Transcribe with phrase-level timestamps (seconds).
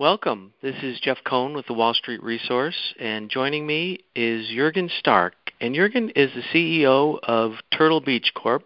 [0.00, 0.52] Welcome.
[0.60, 5.34] This is Jeff Cohn with the Wall Street Resource, and joining me is Juergen Stark.
[5.60, 8.64] And Juergen is the CEO of Turtle Beach Corp.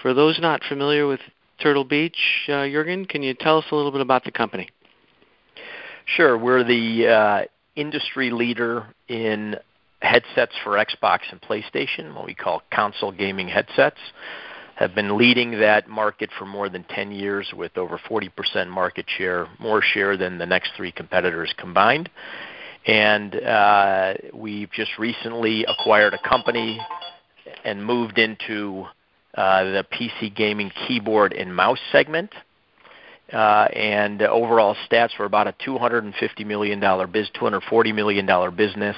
[0.00, 1.20] For those not familiar with
[1.62, 2.16] Turtle Beach,
[2.48, 4.70] uh, Juergen, can you tell us a little bit about the company?
[6.06, 6.38] Sure.
[6.38, 7.42] We're the uh,
[7.76, 9.56] industry leader in
[10.00, 14.00] headsets for Xbox and PlayStation, what we call console gaming headsets
[14.80, 19.46] have been leading that market for more than 10 years with over 40% market share,
[19.58, 22.08] more share than the next three competitors combined.
[22.86, 26.80] And uh, we've just recently acquired a company
[27.62, 28.86] and moved into
[29.34, 32.30] uh, the PC gaming keyboard and mouse segment.
[33.30, 36.80] Uh, and overall stats were about a $250 million
[37.12, 38.96] biz, $240 million business,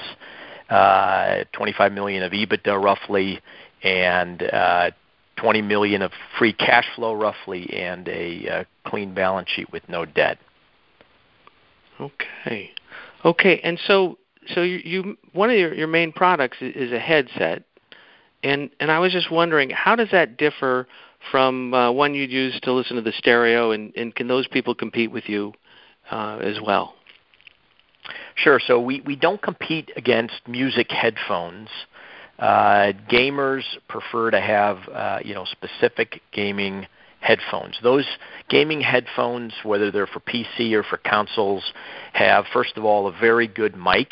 [0.69, 3.41] uh, 25 million of EBITDA roughly,
[3.83, 4.89] and uh,
[5.43, 10.05] 20 million of free cash flow roughly and a uh, clean balance sheet with no
[10.05, 10.37] debt.
[11.99, 12.71] Okay.
[13.25, 14.17] Okay, and so
[14.53, 17.63] so you, you one of your, your main products is, a headset,
[18.41, 20.87] and and I was just wondering how does that differ
[21.31, 24.73] from uh, one you'd use to listen to the stereo, and, and can those people
[24.75, 25.53] compete with you
[26.11, 26.95] uh, as well?
[28.35, 28.59] Sure.
[28.65, 31.69] So we, we don't compete against music headphones.
[32.39, 36.87] Uh, gamers prefer to have uh, you know specific gaming
[37.19, 37.77] headphones.
[37.81, 38.05] Those
[38.49, 41.63] gaming headphones, whether they're for PC or for consoles,
[42.13, 44.11] have first of all a very good mic,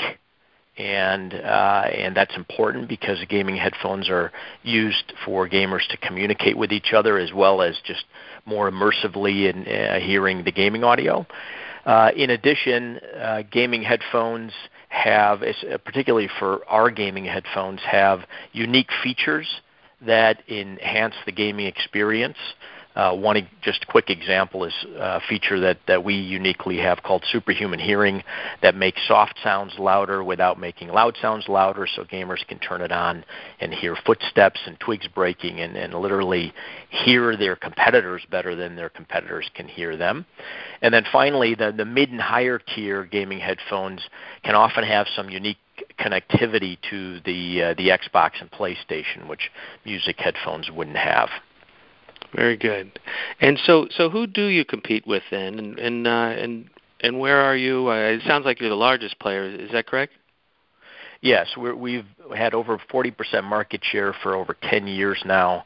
[0.78, 4.32] and uh, and that's important because gaming headphones are
[4.64, 8.06] used for gamers to communicate with each other as well as just
[8.46, 11.26] more immersively in uh, hearing the gaming audio.
[11.86, 14.54] Uh, in addition, uh, gaming headphones
[14.92, 18.20] have, uh, particularly for our gaming headphones, have
[18.52, 19.48] unique features
[20.06, 22.38] that enhance the gaming experience.
[22.96, 27.80] Uh, one just quick example is a feature that, that we uniquely have called superhuman
[27.80, 28.22] hearing
[28.62, 32.92] that makes soft sounds louder without making loud sounds louder so gamers can turn it
[32.92, 33.24] on
[33.60, 36.54] and hear footsteps and twigs breaking and, and literally
[36.90, 40.26] hear their competitors better than their competitors can hear them.
[40.82, 44.02] And then finally, the, the mid and higher tier gaming headphones
[44.44, 45.58] can often have some unique
[46.00, 49.50] connectivity to the uh, the Xbox and PlayStation, which
[49.86, 51.30] music headphones wouldn't have.
[52.34, 53.00] Very good.
[53.40, 56.70] And so, so who do you compete with then, and and uh, and
[57.02, 57.90] and where are you?
[57.90, 59.44] Uh, it sounds like you're the largest player.
[59.44, 60.14] Is that correct?
[61.22, 62.06] Yes, we have
[62.36, 65.64] had over 40% market share for over 10 years now.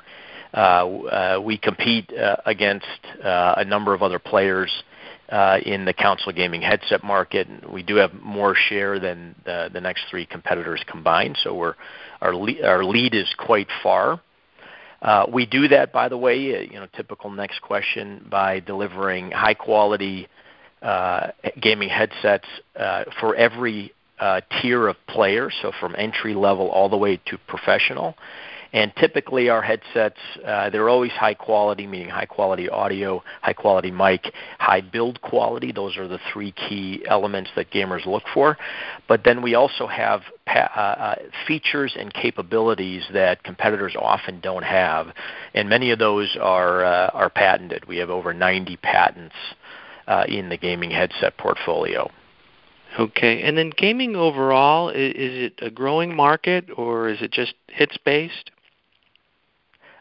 [0.53, 2.85] Uh, uh, we compete uh, against
[3.23, 4.83] uh, a number of other players
[5.65, 7.47] in the console gaming headset market.
[7.71, 11.75] We do have more share than the, the next three competitors combined, so we're,
[12.21, 14.21] our, le- our lead is quite far.
[15.01, 19.31] Uh, we do that, by the way, uh, you know, typical next question, by delivering
[19.31, 20.27] high quality
[20.81, 26.89] uh, gaming headsets uh, for every uh, tier of player, so from entry level all
[26.89, 28.15] the way to professional.
[28.75, 33.89] And typically, our headsets, uh, they're always high quality, meaning high quality audio, high quality
[33.89, 35.71] mic, high build quality.
[35.71, 38.57] Those are the three key elements that gamers look for.
[39.07, 41.15] But then we also have pa- uh, uh,
[41.47, 45.07] features and capabilities that competitors often don't have,
[45.53, 47.87] and many of those are uh, are patented.
[47.87, 49.35] We have over 90 patents
[50.05, 52.11] uh, in the gaming headset portfolio.
[52.99, 57.97] Okay, and then gaming overall, is, it a growing market or is it just hits
[58.03, 58.51] based?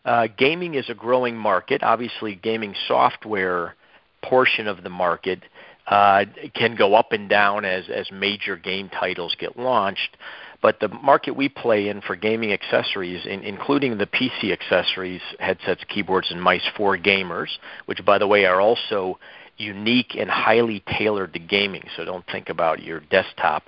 [0.04, 1.82] Uh, gaming is a growing market.
[1.82, 3.75] Obviously, gaming software
[4.22, 5.42] portion of the market
[5.87, 10.16] uh, can go up and down as, as major game titles get launched.
[10.62, 15.82] But the market we play in for gaming accessories, in, including the PC accessories, headsets,
[15.88, 17.48] keyboards, and mice for gamers,
[17.84, 19.19] which, by the way, are also
[19.59, 21.86] unique and highly tailored to gaming.
[21.97, 23.65] So don't think about your desktop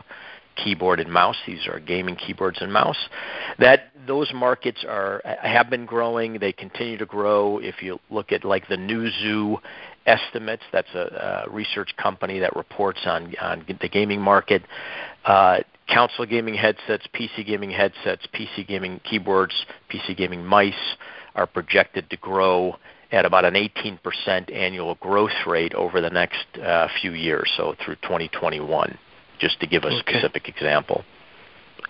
[0.57, 1.37] keyboard and mouse.
[1.47, 3.09] These are gaming keyboards and mouse.
[3.59, 6.39] That those markets are have been growing.
[6.39, 7.59] They continue to grow.
[7.59, 9.59] If you look at like the Newzoo
[10.07, 14.63] estimates, that's a, a research company that reports on on the gaming market.
[15.25, 15.59] Uh,
[15.89, 19.55] console gaming headsets, PC gaming headsets, PC gaming keyboards,
[19.91, 20.75] PC gaming mice
[21.35, 22.77] are projected to grow
[23.13, 27.95] at about an 18% annual growth rate over the next uh, few years, so through
[27.97, 28.99] 2021
[29.39, 29.99] just to give a okay.
[29.99, 31.05] specific example.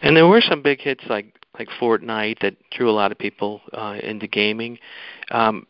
[0.02, 3.62] And there were some big hits like like Fortnite that drew a lot of people
[3.72, 4.78] uh, into gaming.
[5.30, 5.66] Um,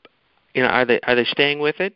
[0.54, 1.94] you know, are they are they staying with it?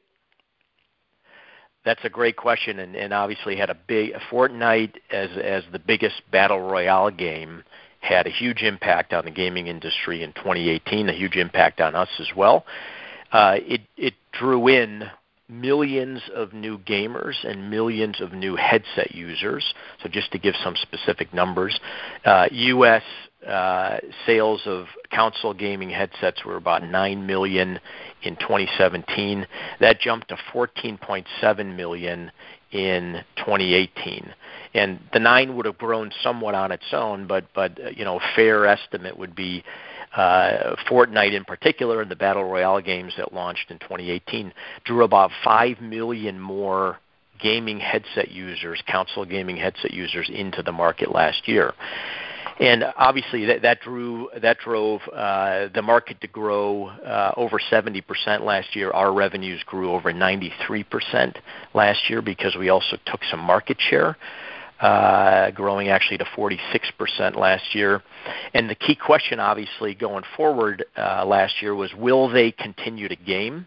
[1.85, 6.23] That's a great question, and, and obviously had a big Fortnite as as the biggest
[6.31, 7.65] battle royale game
[8.01, 12.09] had a huge impact on the gaming industry in 2018, a huge impact on us
[12.19, 12.65] as well.
[13.33, 15.05] Uh, it it drew in
[15.51, 19.75] millions of new gamers and millions of new headset users.
[20.03, 21.79] So just to give some specific numbers,
[22.25, 23.03] uh, U.S.
[23.47, 27.81] Uh, sales of console gaming headsets were about 9 million
[28.23, 29.47] in 2017.
[29.81, 32.31] That jumped to 14.7 million
[32.71, 34.33] in 2018.
[34.75, 38.21] And the nine would have grown somewhat on its own, but but uh, you know,
[38.37, 39.65] fair estimate would be
[40.17, 44.53] uh, Fortnite in particular and the battle royale games that launched in 2018
[44.85, 46.99] drew about 5 million more
[47.41, 51.73] gaming headset users, console gaming headset users into the market last year.
[52.59, 58.03] And obviously that, that drew that drove uh, the market to grow uh, over 70%
[58.43, 58.91] last year.
[58.91, 61.37] Our revenues grew over 93%
[61.73, 64.19] last year because we also took some market share
[64.81, 68.03] uh, growing actually to 46% last year.
[68.55, 73.17] And the key question, obviously, going forward uh, last year was will they continue to
[73.17, 73.67] game?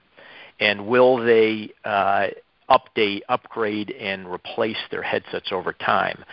[0.60, 2.27] And will they uh,
[2.69, 6.24] update, upgrade, and replace their headsets over time?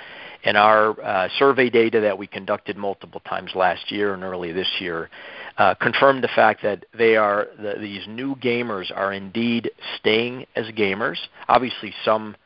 [0.45, 4.71] And our uh, survey data that we conducted multiple times last year and early this
[4.79, 5.11] year
[5.59, 10.67] uh, confirmed the fact that they are the, these new gamers are indeed staying as
[10.69, 11.19] gamers.
[11.49, 12.37] Obviously, some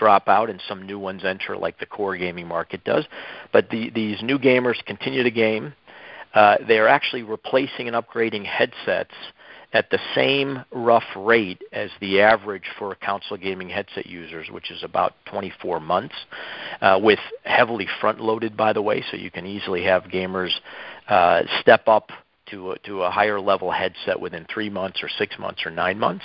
[0.00, 3.04] drop out and some new ones enter, like the core gaming market does.
[3.52, 5.74] But the, these new gamers continue to game.
[6.32, 9.14] Uh, they are actually replacing and upgrading headsets
[9.72, 14.82] at the same rough rate as the average for console gaming headset users, which is
[14.82, 16.14] about 24 months,
[16.80, 20.50] uh, with heavily front loaded, by the way, so you can easily have gamers
[21.08, 22.10] uh, step up
[22.50, 25.98] to a, to a higher level headset within three months or six months or nine
[25.98, 26.24] months.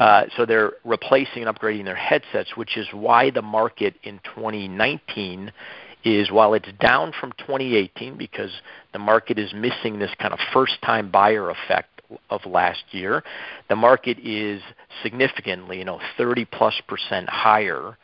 [0.00, 5.52] Uh, so they're replacing and upgrading their headsets, which is why the market in 2019
[6.04, 8.50] is while it's down from 2018 because
[8.94, 12.00] the market is missing this kind of first time buyer effect
[12.30, 13.22] of last year,
[13.68, 14.62] the market is
[15.02, 17.96] significantly, you know, 30 plus percent higher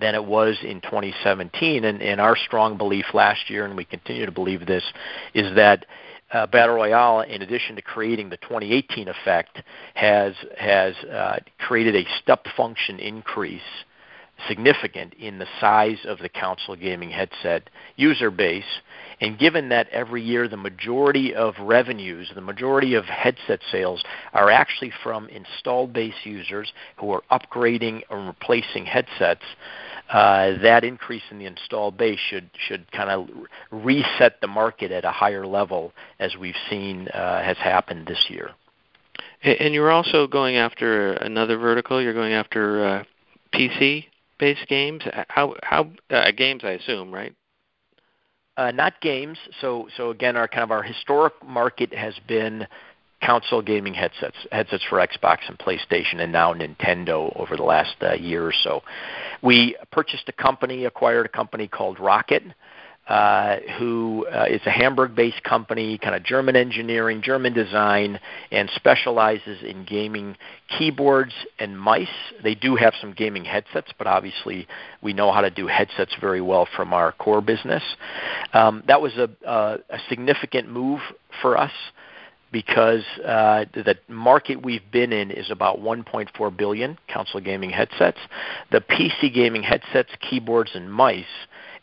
[0.00, 1.84] than it was in 2017.
[1.84, 4.82] And, and our strong belief last year, and we continue to believe this,
[5.34, 5.86] is that
[6.32, 9.62] uh, Battle Royale, in addition to creating the 2018 effect,
[9.94, 13.60] has has uh, created a step function increase,
[14.48, 18.80] significant in the size of the console gaming headset user base.
[19.20, 24.50] And given that every year the majority of revenues, the majority of headset sales are
[24.50, 29.44] actually from installed base users who are upgrading or replacing headsets,
[30.14, 33.28] uh, that increase in the installed base should should kind of
[33.72, 38.52] reset the market at a higher level as we've seen uh, has happened this year.
[39.42, 42.00] And you're also going after another vertical.
[42.00, 43.04] You're going after uh,
[43.52, 45.02] PC-based games.
[45.28, 46.62] How how uh, games?
[46.62, 47.34] I assume, right?
[48.56, 49.36] Uh, not games.
[49.60, 52.68] So so again, our kind of our historic market has been
[53.24, 58.14] console gaming headsets, headsets for Xbox and PlayStation, and now Nintendo over the last uh,
[58.14, 58.82] year or so.
[59.42, 62.52] We purchased a company, acquired a company called ROCCAT.
[63.06, 68.18] Uh, who uh, is a Hamburg-based company, kind of German engineering, German design,
[68.50, 70.34] and specializes in gaming
[70.78, 72.08] keyboards and mice.
[72.42, 74.66] They do have some gaming headsets, but obviously
[75.02, 77.82] we know how to do headsets very well from our core business.
[78.54, 81.00] Um, that was a, a, a significant move
[81.42, 81.72] for us
[82.54, 88.20] because uh, the market we've been in is about 1.4 billion console gaming headsets.
[88.70, 91.24] The PC gaming headsets, keyboards, and mice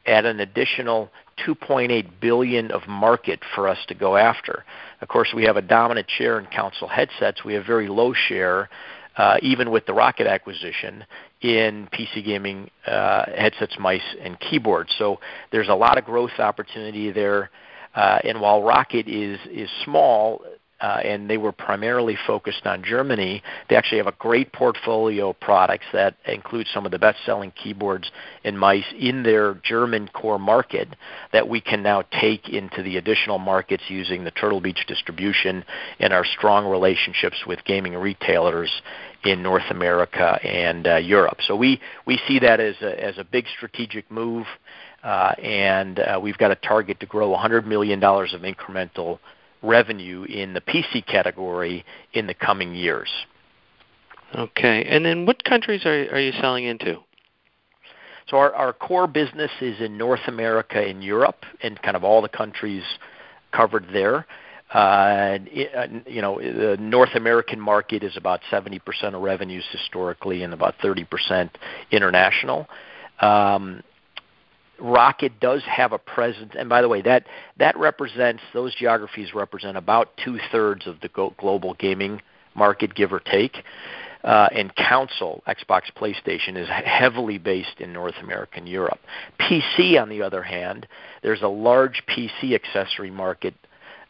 [0.06, 1.10] add an additional
[1.46, 4.64] 2.8 billion of market for us to go after.
[5.02, 7.44] Of course, we have a dominant share in console headsets.
[7.44, 8.70] We have very low share,
[9.18, 11.04] uh, even with the ROCCAT acquisition,
[11.42, 14.96] in PC gaming uh, headsets, mice, and keyboards.
[14.98, 15.20] So
[15.52, 17.50] there's a lot of growth opportunity there.
[17.94, 20.42] Uh, and while ROCCAT is is small,
[20.82, 23.44] uh, and they were primarily focused on Germany.
[23.70, 28.10] They actually have a great portfolio of products that include some of the best-selling keyboards
[28.44, 30.88] and mice in their German core market
[31.34, 35.64] that we can now take into the additional markets using the Turtle Beach distribution
[36.00, 38.82] and our strong relationships with gaming retailers
[39.24, 41.38] in North America and uh, Europe.
[41.46, 44.48] So we we see that as a, as a big strategic move.
[45.04, 49.18] Uh, and uh, we've got a target to grow $100 million of incremental
[49.62, 53.10] revenue in the PC category in the coming years.
[54.36, 54.84] Okay.
[54.86, 56.98] And then what countries are, are you selling into?
[58.28, 62.22] So our, our core business is in North America and Europe and kind of all
[62.22, 62.84] the countries
[63.52, 64.26] covered there.
[64.74, 68.80] Uh, uh you know, the North American market is about 70%
[69.14, 71.50] of revenues historically and about 30%
[71.92, 72.68] international.
[73.20, 73.84] Um,
[74.82, 79.78] ROCCAT does have a presence, and by the way, that that represents those geographies represent
[79.78, 82.22] about two thirds of the global gaming
[82.56, 83.58] market, give or take.
[84.24, 89.00] uh, and console, Xbox, PlayStation, is heavily based in North America and Europe.
[89.40, 90.88] PC, on the other hand,
[91.24, 93.56] there's a large PC accessory market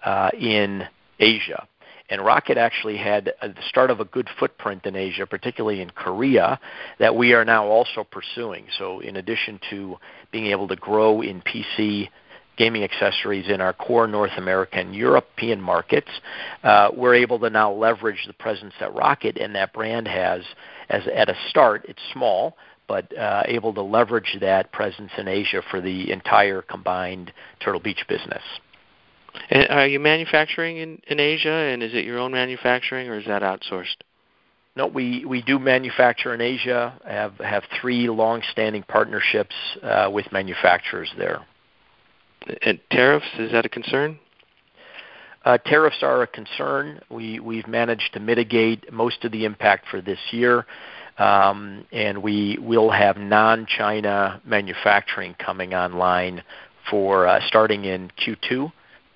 [0.03, 0.83] uh, in
[1.19, 1.67] Asia.
[2.11, 6.59] And ROCCAT actually had the start of a good footprint in Asia, particularly in Korea,
[6.99, 8.65] that we are now also pursuing.
[8.77, 9.95] So, in addition to
[10.29, 12.09] being able to grow in PC
[12.57, 16.11] gaming accessories in our core North American European markets,
[16.63, 20.43] uh, we're able to now leverage the presence that ROCCAT and that brand has.
[20.89, 22.57] As at a start, it's small,
[22.89, 28.03] but uh, able to leverage that presence in Asia for the entire combined Turtle Beach
[28.09, 28.43] business.
[29.49, 33.25] And are you manufacturing in, in Asia, and is it your own manufacturing, or is
[33.27, 33.97] that outsourced?
[34.75, 36.97] No, we, we do manufacture in Asia.
[37.05, 41.41] Have have three long-standing partnerships uh, with manufacturers there.
[42.61, 44.17] And tariffs is that a concern?
[45.43, 47.01] Uh, tariffs are a concern.
[47.09, 50.65] We we've managed to mitigate most of the impact for this year,
[51.17, 56.43] um, and we will have non-China manufacturing coming online
[56.89, 58.71] for uh, starting in Q2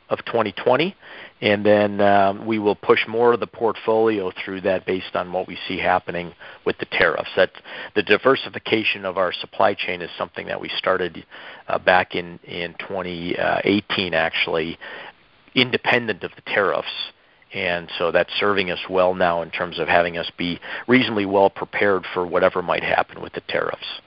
[0.10, 0.96] of 2020,
[1.42, 5.48] and then um, we will push more of the portfolio through that based on what
[5.48, 6.34] we see happening
[6.66, 7.30] with the tariffs.
[7.96, 11.26] The diversification of our supply chain is something that we started
[11.68, 14.78] uh, back in in 2018, actually,
[15.56, 16.88] independent of the tariffs.
[17.54, 21.50] And so that's serving us well now in terms of having us be reasonably well
[21.50, 24.02] prepared for whatever might happen with the tariffs.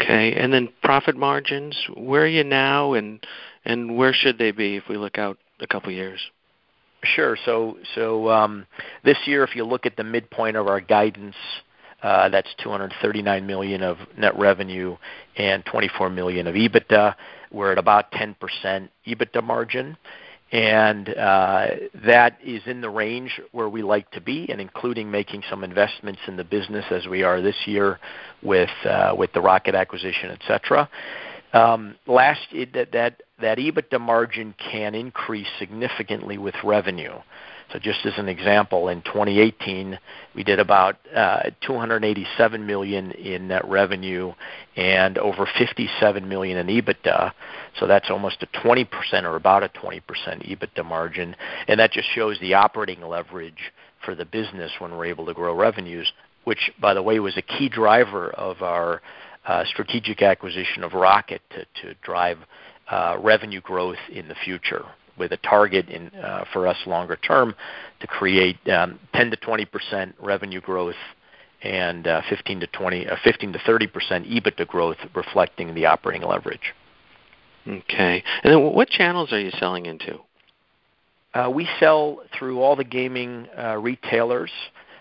[0.00, 1.76] Okay, and then profit margins.
[1.94, 3.24] Where are you now, and
[3.66, 6.20] and where should they be if we look out a couple years?
[7.02, 7.36] Sure.
[7.44, 8.66] So so um,
[9.04, 11.36] this year, if you look at the midpoint of our guidance,
[12.02, 14.96] uh, that's 239 million of net revenue
[15.36, 17.14] and 24 million of EBITDA.
[17.50, 18.34] We're at about 10%
[19.06, 19.96] EBITDA margin,
[20.52, 21.66] and uh,
[22.04, 26.20] that is in the range where we like to be, and including making some investments
[26.26, 27.98] in the business as we are this year
[28.42, 30.88] with uh, with the ROCCAT acquisition, et cetera.
[31.52, 32.40] Um, last
[32.74, 37.14] that that that EBITDA margin can increase significantly with revenue.
[37.72, 39.98] So just as an example, in 2018
[40.34, 44.32] we did about uh, 287 million in net revenue
[44.76, 47.32] and over 57 million in EBITDA.
[47.78, 48.86] So that's almost a 20%
[49.24, 51.34] or about a 20% EBITDA margin,
[51.66, 53.72] and that just shows the operating leverage
[54.04, 56.12] for the business when we're able to grow revenues.
[56.44, 59.02] Which, by the way, was a key driver of our
[59.66, 62.38] strategic acquisition of ROCCAT to, to drive
[62.90, 64.84] uh, revenue growth in the future
[65.18, 67.54] with a target in, uh, for us longer term
[68.00, 70.94] to create um, 10 to 20 percent revenue growth
[71.62, 76.26] and uh, 15 to 20, uh, 15 to 30 percent EBITDA growth, reflecting the operating
[76.26, 76.74] leverage.
[77.66, 80.20] Okay, and then what channels are you selling into?
[81.34, 84.52] Uh, we sell through all the gaming uh, retailers.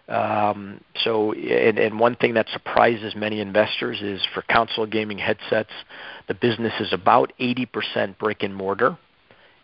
[0.07, 5.71] Um, so, and, and one thing that surprises many investors is for console gaming headsets,
[6.27, 8.97] the business is about 80% brick and mortar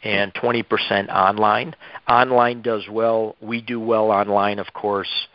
[0.04, 1.76] and 20% online.
[2.10, 3.36] Online does well.
[3.40, 5.28] We do well online, of course,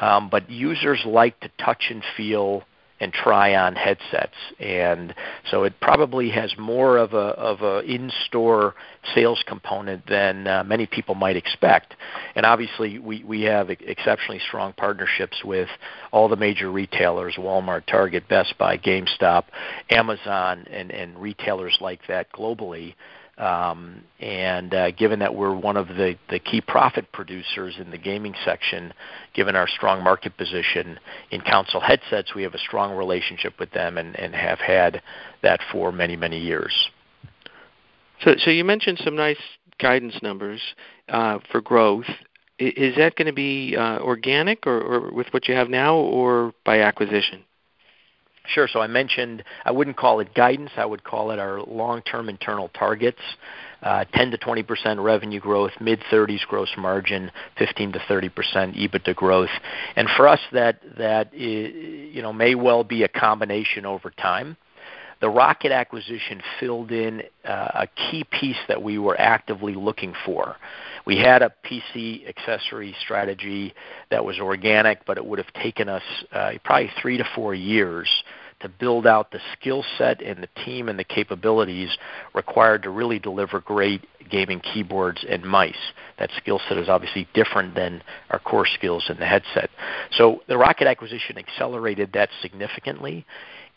[0.00, 2.64] um, but users like to touch and feel
[3.00, 4.36] and try on headsets.
[4.60, 5.14] And
[5.50, 8.74] so it probably has more of a of a in-store
[9.14, 11.94] sales component than uh, many people might expect.
[12.34, 15.68] And obviously we we have exceptionally strong partnerships with
[16.12, 19.44] all the major retailers Walmart Target Best Buy GameStop
[19.90, 22.94] Amazon and and retailers like that globally
[23.38, 27.98] um, and uh, given that we're one of the, the key profit producers in the
[27.98, 28.92] gaming section,
[29.34, 30.98] given our strong market position
[31.30, 35.02] in console headsets, we have a strong relationship with them and, and have had
[35.42, 36.90] that for many, many years.
[38.22, 39.40] So, so you mentioned some nice
[39.78, 40.60] guidance numbers
[41.08, 42.06] uh, for growth.
[42.58, 46.52] Is that going to be uh, organic or, or with what you have now, or
[46.64, 47.44] by acquisition?
[48.46, 48.68] Sure.
[48.68, 50.70] So I mentioned I wouldn't call it guidance.
[50.76, 53.20] I would call it our long-term internal targets.
[53.82, 58.74] Uh, 10 to 20 percent revenue growth, mid 30s gross margin, 15 to 30 percent
[58.76, 59.50] EBITDA growth,
[59.96, 64.56] and for us that that is, you know may well be a combination over time.
[65.24, 70.56] The ROCCAT acquisition filled in uh, a key piece that we were actively looking for.
[71.06, 73.72] We had a PC accessory strategy
[74.10, 78.06] that was organic, but it would have taken us uh, probably three to four years
[78.60, 81.96] to build out the skill set and the team and the capabilities
[82.34, 85.74] required to really deliver great gaming keyboards and mice.
[86.18, 89.70] That skill set is obviously different than our core skills in the headset.
[90.12, 93.24] So the ROCCAT acquisition accelerated that significantly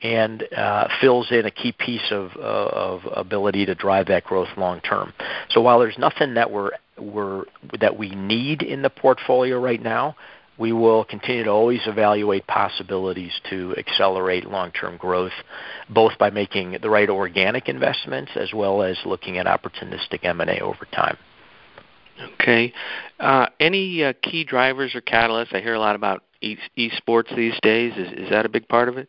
[0.01, 4.49] and uh, fills in a key piece of, uh, of ability to drive that growth
[4.57, 5.13] long term.
[5.49, 7.45] So while there's nothing that we're, we're
[7.79, 10.15] that we need in the portfolio right now,
[10.57, 15.33] we will continue to always evaluate possibilities to accelerate long-term growth,
[15.89, 20.85] both by making the right organic investments as well as looking at opportunistic M&A over
[20.91, 21.17] time.
[22.33, 22.73] Okay.
[23.19, 25.53] Uh, any uh, key drivers or catalysts?
[25.53, 27.93] I hear a lot about e- esports these days.
[27.95, 29.07] Is, is that a big part of it?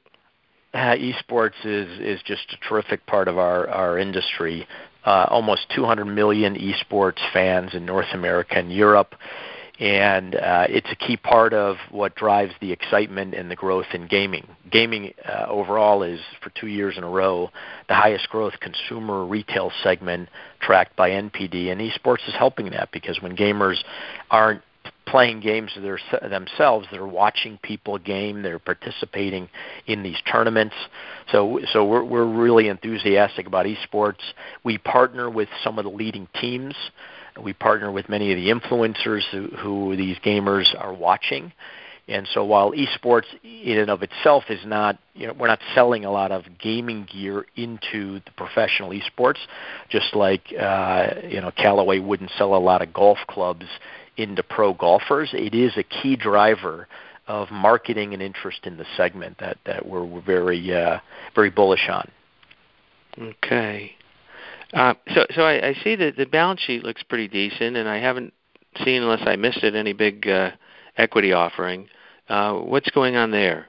[0.75, 4.67] Uh, esports is is just a terrific part of our our industry.
[5.05, 9.15] Uh, almost 200 million esports fans in North America and Europe
[9.81, 14.09] and uh, it's a key part of what drives the excitement and the growth in
[14.09, 14.47] gaming.
[14.71, 17.51] Gaming uh, overall is, for two years in a row,
[17.89, 20.29] the highest growth consumer retail segment
[20.61, 23.77] tracked by NPD, and esports is helping that because when gamers
[24.33, 24.63] aren't
[25.11, 25.71] playing games
[26.23, 26.87] themselves.
[26.91, 28.43] They're watching people game.
[28.43, 29.49] They're participating
[29.87, 30.75] in these tournaments.
[31.33, 34.23] So, so we're we're really enthusiastic about esports.
[34.65, 36.75] We partner with some of the leading teams
[37.43, 41.53] we partner with many of the influencers who, who these gamers are watching.
[42.09, 46.07] And so while esports in and of itself is not, you know, we're not selling
[46.07, 49.39] a lot of gaming gear into the professional esports,
[49.91, 53.67] just like, uh, you know, Callaway wouldn't sell a lot of golf clubs
[54.19, 55.31] into pro golfers.
[55.33, 56.89] It is a key driver
[57.27, 60.99] of marketing and interest in the segment that, that we're, we're very, uh,
[61.35, 62.11] very bullish on.
[63.21, 63.93] Okay.
[64.73, 67.99] Uh, so, so I, I see that the balance sheet looks pretty decent, and I
[67.99, 68.33] haven't
[68.85, 70.51] seen, unless I missed it, any big uh,
[70.97, 71.89] equity offering.
[72.29, 73.67] Uh, what's going on there?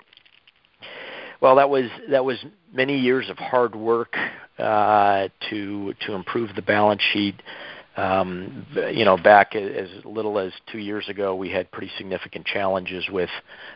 [1.42, 2.38] Well, that was that was
[2.74, 4.18] many years of hard work
[4.58, 7.36] uh, to to improve the balance sheet.
[8.00, 13.10] Um, you know, back as little as two years ago, we had pretty significant challenges
[13.10, 13.30] with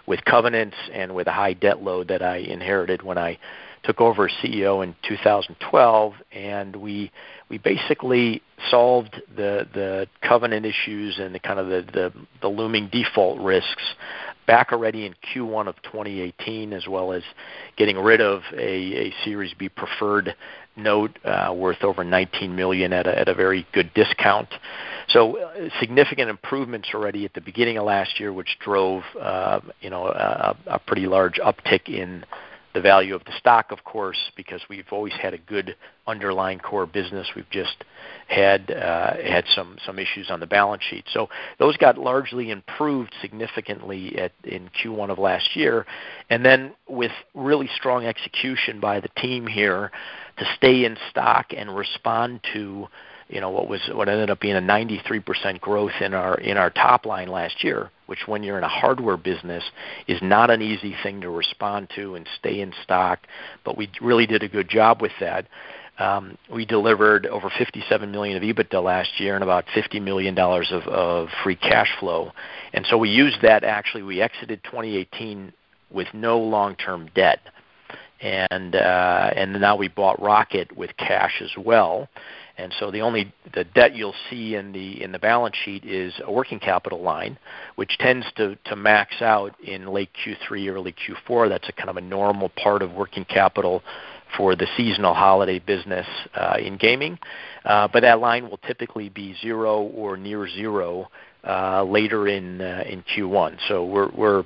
[0.08, 3.38] with covenants and with a high debt load that I inherited when I
[3.84, 7.12] took over as CEO in 2012, and we
[7.50, 12.88] we basically solved the the covenant issues and the kind of the the, the looming
[12.94, 13.84] default risks
[14.48, 17.24] back already in Q1 of 2018, as well as
[17.78, 20.36] getting rid of a, a Series B preferred
[20.76, 24.50] note uh, worth over 19 million at a, at a very good discount.
[25.10, 29.90] So uh, significant improvements already at the beginning of last year, which drove uh, you
[29.90, 32.26] know a pretty large uptick in
[32.74, 35.76] the value of the stock, of course, because we've always had a good
[36.08, 37.28] underlying core business.
[37.36, 37.84] We've just
[38.28, 41.06] had uh, had some some issues on the balance sheet.
[41.14, 45.86] So those got largely improved significantly in Q1 of last year,
[46.30, 49.92] and then with really strong execution by the team here
[50.38, 52.88] to stay in stock and respond to
[53.30, 56.70] you know what was what ended up being a 93% growth in our in our
[56.70, 59.64] top line last year, which when you're in a hardware business
[60.08, 63.18] is not an easy thing to respond to and stay in stock.
[63.66, 65.48] But we really did a good job with that.
[65.98, 70.72] Um, we delivered over 57 million of EBITDA last year and about 50 million dollars
[70.72, 72.32] of, of free cash flow.
[72.72, 73.64] And so we used that.
[73.64, 75.52] Actually, we exited 2018
[75.90, 77.40] with no long-term debt
[78.22, 82.08] and uh, and now we bought ROCCAT with cash as well.
[82.58, 86.14] And so the only the debt you'll see in the in the balance sheet is
[86.24, 87.40] a working capital line,
[87.76, 91.50] which tends to to max out in late Q3, early Q4.
[91.50, 93.82] That's a kind of a normal part of working capital
[94.38, 97.18] for the seasonal holiday business uh, in gaming.
[97.66, 101.10] Uh, but that line will typically be zero or near zero
[101.44, 103.58] later in uh, in Q1.
[103.68, 104.44] So we're we're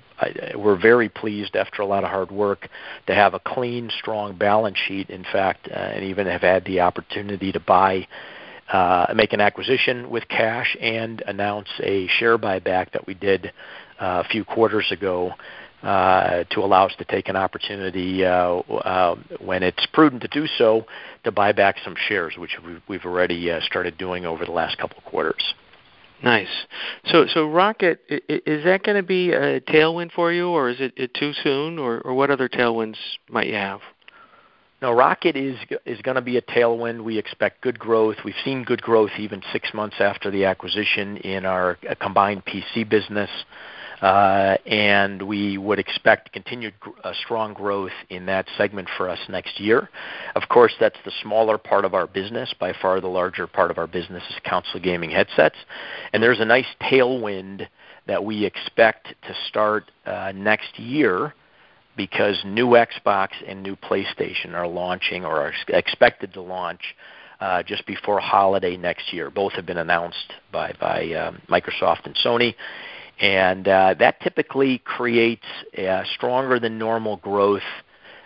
[0.56, 2.70] we're very pleased after a lot of hard work
[3.08, 5.10] to have a clean, strong balance sheet.
[5.10, 8.08] In fact, uh, and even have had the opportunity to buy.
[8.70, 13.46] Uh, make an acquisition with cash and announce a share buyback that we did
[14.02, 15.32] uh, a few quarters ago
[15.84, 20.48] uh, to allow us to take an opportunity uh, uh, when it's prudent to do
[20.58, 20.86] so
[21.24, 24.78] to buy back some shares, which we've, we've already uh, started doing over the last
[24.78, 25.54] couple of quarters.
[26.24, 26.48] Nice.
[27.06, 31.14] So, so ROCCAT is that going to be a tailwind for you, or is it,
[31.14, 32.98] too soon, or, or what other tailwinds
[33.30, 33.82] might you have?
[34.82, 37.04] No, ROCCAT is is going to be a tailwind.
[37.04, 38.18] We expect good growth.
[38.24, 42.88] We've seen good growth even six months after the acquisition in our uh, combined PC
[42.88, 43.30] business.
[44.02, 49.60] Uh, and we would expect continued uh, strong growth in that segment for us next
[49.60, 49.90] year.
[50.36, 52.54] Of course, that's the smaller part of our business.
[52.60, 55.56] By far, the larger part of our business is console gaming headsets.
[56.14, 57.68] And there's a nice tailwind
[58.06, 61.34] that we expect to start uh, next year
[61.96, 66.96] because new Xbox and new PlayStation are launching or are expected to launch
[67.66, 69.32] just before holiday next year.
[69.32, 70.74] Both have been announced by
[71.50, 72.54] Microsoft and Sony,
[73.20, 75.46] and uh, that typically creates
[76.14, 77.64] stronger than normal growth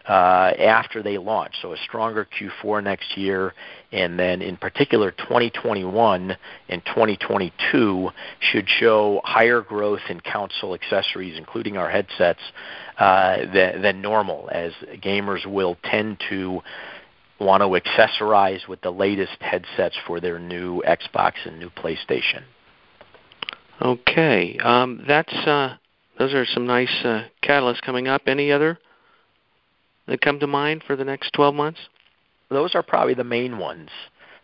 [0.07, 1.53] uh, after they launch.
[1.61, 3.53] So a stronger Q4 next year,
[3.91, 6.35] and then in particular 2021
[6.69, 12.41] and 2022 should show higher growth in console accessories, including our headsets,
[12.97, 16.61] uh, than, than normal, as gamers will tend to
[17.39, 22.43] want to accessorize with the latest headsets for their new Xbox and new PlayStation.
[23.81, 25.75] Okay, um, that's uh,
[26.19, 28.23] those are some nice uh, catalysts coming up.
[28.27, 28.77] Any other
[30.07, 31.79] that come to mind for the next 12 months?
[32.49, 33.89] Those are probably the main ones.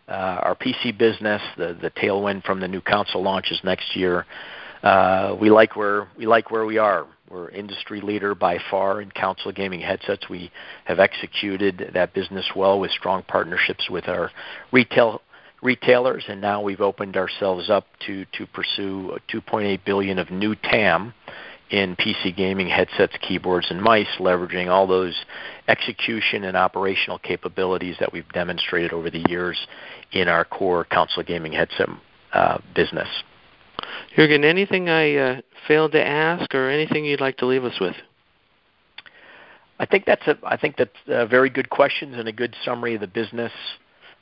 [0.08, 4.26] Uh, our PC business, the the tailwind from the new console launches next year.
[4.82, 7.06] Uh, we like where we like where we are.
[7.30, 10.28] We're industry leader by far in console gaming headsets.
[10.28, 10.50] We
[10.86, 14.32] have executed that business well with strong partnerships with our
[14.72, 15.20] retail
[15.62, 21.14] retailers, and now we've opened ourselves up to to pursue 2.8 billion of new TAM
[21.70, 25.14] in PC gaming headsets, keyboards, and mice, leveraging all those
[25.68, 29.58] execution and operational capabilities that we've demonstrated over the years
[30.12, 31.88] in our core console gaming headset
[32.32, 33.08] uh, business.
[34.16, 37.96] Juergen, anything I uh, failed to ask, or anything you'd like to leave us with?
[39.78, 42.94] I think that's a I think that's a very good questions and a good summary
[42.94, 43.52] of the business.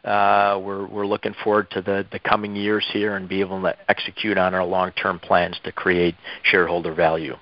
[0.06, 3.76] Uh, we're we're looking forward to the the coming years here and be able to
[3.88, 6.14] execute on our long term plans to create
[6.44, 7.34] shareholder value.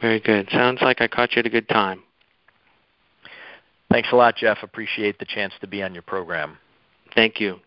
[0.00, 0.48] Very good.
[0.50, 2.02] Sounds like I caught you at a good time.
[3.90, 4.58] Thanks a lot, Jeff.
[4.62, 6.56] Appreciate the chance to be on your program.
[7.14, 7.60] Thank you.